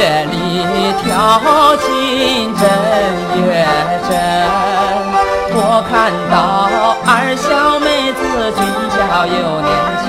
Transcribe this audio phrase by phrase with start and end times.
[0.00, 0.32] 月里
[1.04, 1.04] 调
[1.76, 1.84] 琴
[2.56, 2.62] 真
[3.44, 3.44] 月
[4.08, 4.10] 真。
[5.52, 5.92] 我看
[6.32, 6.34] 到
[7.04, 7.44] 二小
[7.80, 8.18] 妹子
[8.56, 8.58] 俊
[8.88, 8.96] 俏
[9.26, 9.68] 又年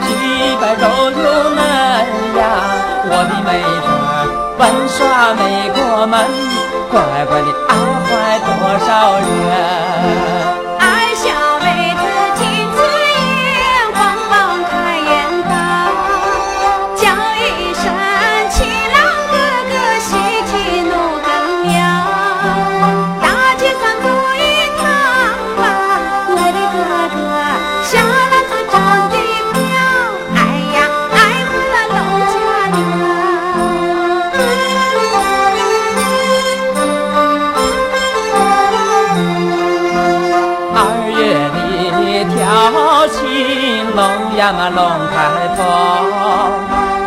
[0.00, 0.08] 举
[0.58, 1.60] 白肉又嫩
[2.38, 2.40] 呀，
[3.04, 3.48] 我的妹
[3.84, 3.86] 子
[4.56, 4.96] 玩耍
[5.34, 5.40] 没
[5.74, 6.14] 过门，
[6.90, 6.96] 乖
[7.26, 7.70] 乖的爱
[8.06, 8.08] 坏
[8.46, 8.48] 多
[8.86, 8.88] 少
[9.20, 10.67] 人。
[44.48, 44.80] 呀嘛龙
[45.12, 45.14] 抬
[45.56, 45.60] 头，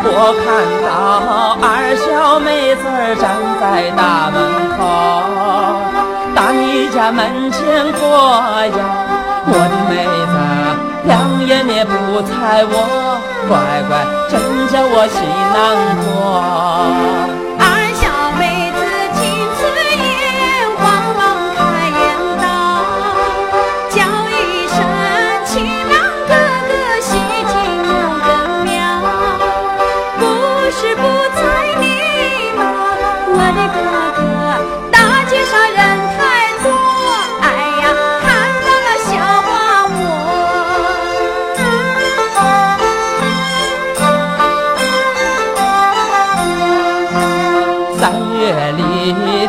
[0.06, 0.46] 我看
[0.86, 1.66] 到二
[1.98, 2.06] 小
[2.40, 2.86] 妹子
[3.20, 3.26] 站
[3.60, 4.38] 在大门
[4.78, 4.78] 口，
[6.36, 7.60] 大你家门前
[7.94, 8.06] 过
[8.78, 8.78] 呀，
[9.48, 10.38] 我的妹子
[11.08, 11.12] 两
[11.48, 13.18] 眼也不睬我，
[13.50, 13.58] 乖
[13.90, 15.18] 乖真叫我心
[15.52, 15.58] 难
[16.06, 16.14] 过。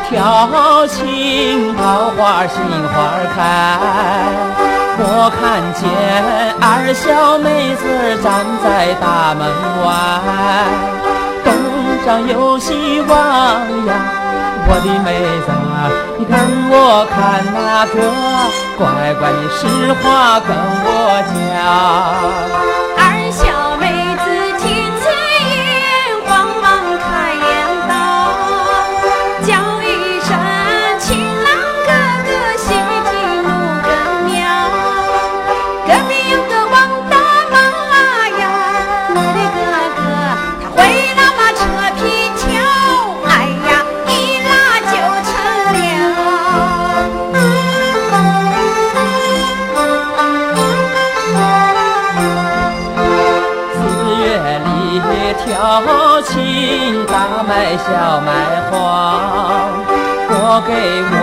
[0.09, 2.95] 挑情桃花杏花
[3.35, 3.39] 开，
[4.99, 5.41] 我看
[5.73, 5.81] 见
[6.61, 7.83] 二小妹子
[8.23, 9.41] 站在大门
[9.83, 9.89] 外，
[11.45, 11.51] 东
[12.05, 13.11] 张又西望
[13.87, 13.91] 呀，
[14.69, 15.09] 我的妹
[15.47, 15.49] 子，
[16.19, 16.31] 你看
[16.71, 17.17] 我看
[17.55, 17.97] 那个，
[18.79, 18.83] 乖
[19.15, 19.61] 乖的实
[20.03, 20.05] 话
[20.41, 20.49] 跟
[20.85, 20.87] 我
[21.33, 21.33] 讲。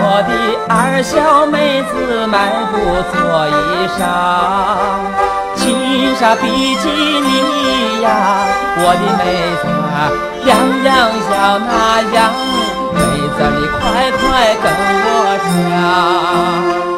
[0.02, 0.32] 我的
[0.68, 2.34] 二小妹子迈
[2.72, 2.74] 步
[3.12, 3.14] 做
[3.48, 3.52] 衣
[3.98, 4.00] 裳，
[5.56, 5.60] 轻
[6.16, 6.42] 纱比
[6.76, 8.08] 基尼呀，
[8.78, 9.22] 我的妹
[9.60, 9.64] 子
[10.48, 10.50] 样
[10.84, 10.88] 样
[11.28, 11.30] 像
[11.68, 11.70] 那
[12.16, 12.18] 样，
[12.94, 12.98] 妹
[13.36, 13.78] 子你快
[14.10, 14.20] 快
[14.62, 14.64] 跟
[15.04, 15.08] 我
[16.84, 16.89] 讲。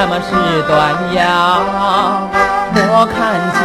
[0.00, 0.30] 那么是
[0.62, 1.26] 端阳，
[2.72, 3.18] 我看
[3.50, 3.58] 见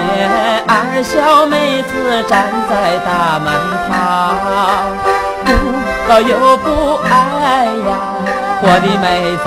[0.68, 0.74] 二
[1.04, 1.94] 小妹子
[2.28, 3.54] 站在大门
[3.88, 3.94] 旁，
[5.46, 5.48] 不
[6.10, 7.88] 高又不矮呀，
[8.64, 9.06] 我的妹
[9.44, 9.46] 子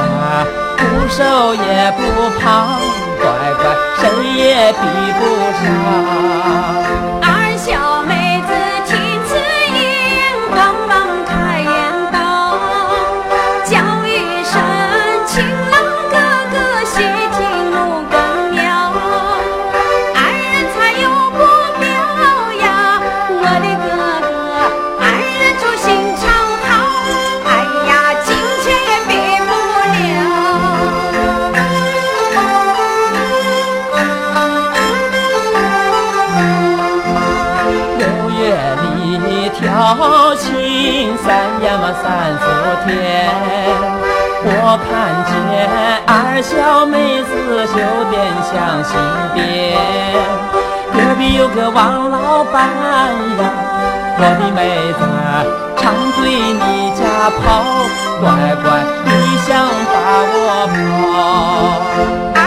[0.78, 1.98] 不瘦也不
[2.38, 2.47] 胖，
[3.18, 3.26] 乖
[3.58, 3.66] 乖
[3.98, 4.78] 谁也比
[5.18, 5.20] 不
[5.58, 7.16] 上。
[44.68, 44.83] 我看
[45.30, 45.30] 见
[46.09, 47.30] 二小妹子
[47.68, 47.78] 绣
[48.10, 48.98] 点像新
[49.33, 49.39] 边，
[50.92, 52.66] 隔壁有个王老板
[53.39, 53.47] 呀，
[54.18, 55.01] 我的妹子
[55.77, 57.63] 常对你家跑，
[58.21, 58.27] 乖
[58.60, 58.66] 乖
[59.04, 59.09] 你
[59.47, 59.47] 想
[59.86, 59.95] 把
[60.34, 60.66] 我
[62.34, 62.46] 抱。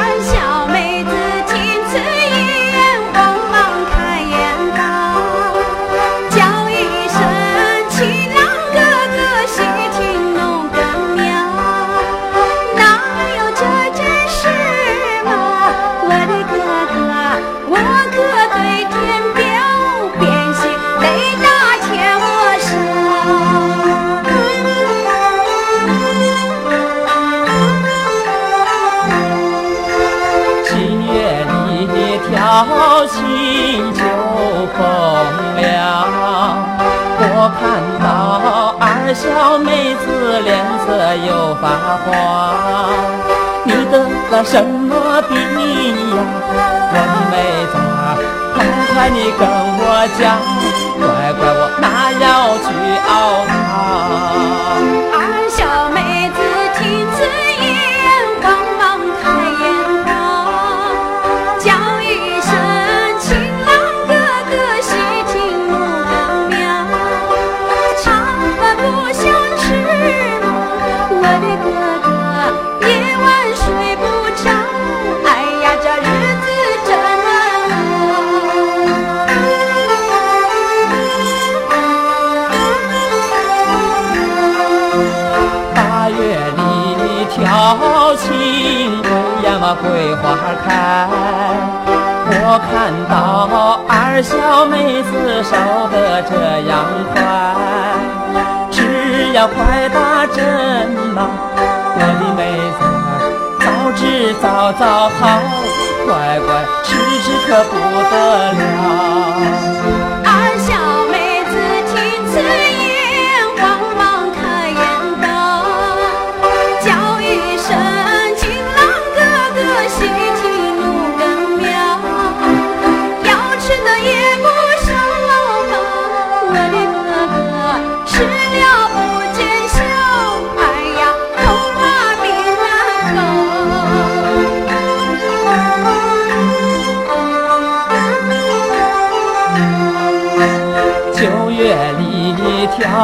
[39.19, 40.87] 小妹子脸色
[41.27, 41.63] 又发
[42.05, 42.07] 黄。
[43.65, 43.93] 你得
[44.31, 45.35] 了什么病
[46.15, 46.17] 呀，
[46.93, 46.95] 我
[47.29, 47.33] 妹
[47.71, 47.75] 子？
[48.55, 48.57] 快
[48.93, 49.41] 快你跟
[49.81, 49.83] 我
[50.17, 50.21] 讲，
[89.81, 90.21] 桂花
[90.65, 90.67] 开。
[92.31, 93.13] 我看到
[93.87, 95.09] 二小妹子
[95.43, 95.49] 瘦
[95.89, 96.31] 得这
[96.69, 96.71] 样
[97.13, 97.17] 快，
[98.71, 98.77] 只
[99.33, 100.37] 要快打针
[101.13, 101.27] 嘛，
[101.95, 102.39] 我的妹
[102.77, 102.79] 子
[103.59, 103.65] 早
[103.95, 104.01] 治
[104.41, 105.21] 早早好，
[106.05, 106.47] 乖乖
[106.83, 106.87] 吃
[107.21, 107.73] 吃可不
[108.09, 108.13] 得
[108.53, 109.18] 了。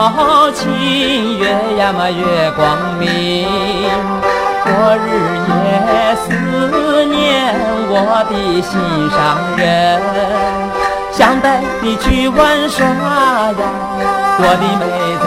[0.06, 3.48] 挑情，月呀嘛月光明。
[4.68, 4.70] 我
[5.02, 5.08] 日
[5.50, 6.26] 夜思
[7.06, 7.16] 念
[7.90, 7.94] 我
[8.30, 8.70] 的心
[9.10, 9.18] 上
[9.58, 9.66] 人，
[11.12, 13.66] 想带你去玩耍呀，
[14.38, 14.86] 我的妹
[15.22, 15.26] 子，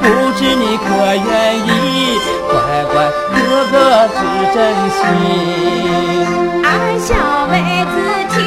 [0.00, 0.04] 不
[0.38, 0.86] 知你可
[1.16, 1.68] 愿意？
[2.46, 2.54] 乖
[2.92, 2.94] 乖，
[3.34, 3.34] 哥
[3.72, 3.74] 哥
[4.06, 4.16] 是
[4.54, 4.56] 真
[4.94, 4.96] 心。
[6.62, 6.70] 二
[7.00, 7.10] 小
[7.50, 7.54] 妹
[7.90, 7.94] 子
[8.30, 8.38] 听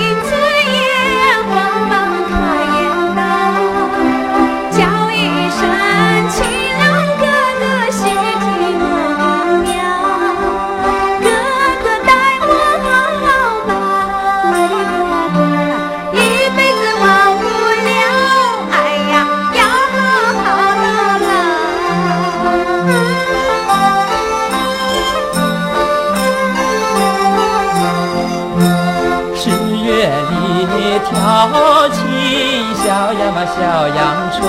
[33.60, 34.00] 小阳
[34.32, 34.40] 春。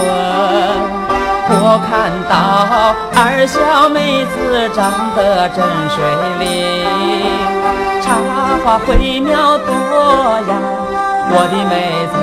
[1.53, 1.91] 我看
[2.31, 2.33] 到
[3.17, 4.79] 二小妹子长
[5.17, 5.19] 得
[5.49, 5.59] 真
[5.91, 5.99] 水
[6.39, 6.47] 灵，
[8.01, 8.15] 插
[8.63, 9.69] 花会苗多
[10.47, 10.55] 呀，
[11.33, 12.15] 我的妹子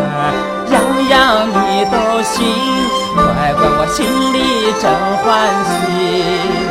[0.71, 0.75] 样
[1.09, 1.13] 样
[1.43, 2.35] 你都行，
[3.15, 4.35] 乖乖我心里
[4.79, 4.87] 真
[5.19, 5.27] 欢
[5.67, 6.66] 喜。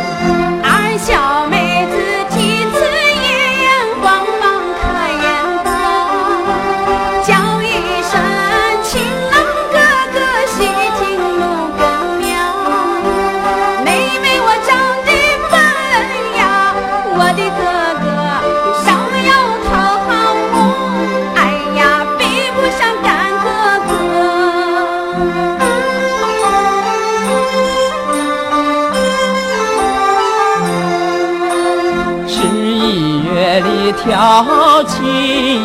[34.06, 34.94] 飘起，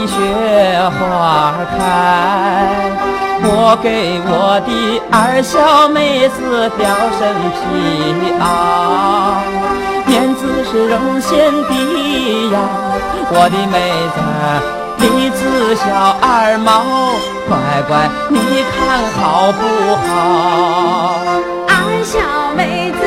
[0.08, 0.16] 雪
[0.98, 1.80] 花开。
[3.44, 4.70] 我给我的
[5.12, 6.82] 二小妹子雕
[7.18, 7.22] 身
[7.54, 7.60] 皮
[8.40, 8.44] 袄，
[10.08, 11.74] 面子是绒线的
[12.52, 12.58] 呀，
[13.30, 13.78] 我的妹
[14.16, 14.18] 子，
[15.06, 15.40] 里子
[15.76, 15.82] 小
[16.20, 16.82] 二毛，
[17.48, 17.52] 乖
[17.88, 18.38] 乖你
[18.74, 18.76] 看
[19.22, 19.62] 好不
[20.02, 20.10] 好？
[21.68, 21.70] 二
[22.04, 22.18] 小
[22.56, 23.02] 妹子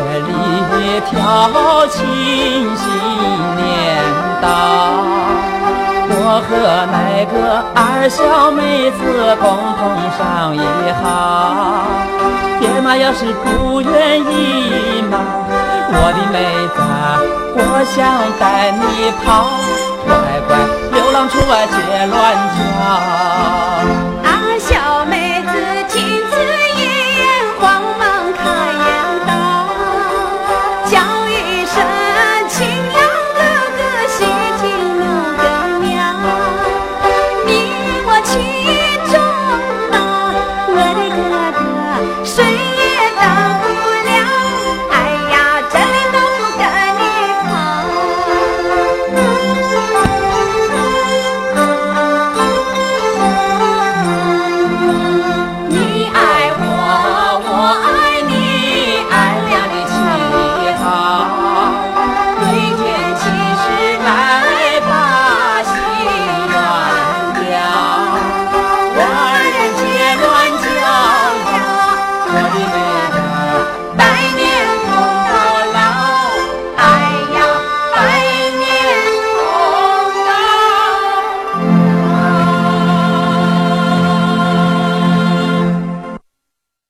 [0.00, 1.16] 里挑
[1.88, 1.96] 亲
[2.76, 2.86] 新
[3.56, 4.02] 年
[4.40, 4.44] 到，
[6.12, 6.14] 我
[6.46, 6.50] 和
[6.90, 7.34] 那个
[7.74, 8.98] 二小妹子
[9.40, 9.44] 共
[9.78, 9.80] 同
[10.16, 10.20] 商
[10.56, 10.58] 议
[11.02, 11.04] 好，
[12.58, 15.18] 爹妈要是不愿意嘛，
[15.92, 16.36] 我的妹
[16.74, 16.78] 子，
[17.56, 17.98] 我想
[18.38, 19.50] 带你跑，
[20.06, 20.10] 乖
[20.46, 20.50] 乖
[20.92, 22.14] 流浪出啊街乱
[22.56, 23.19] 叫。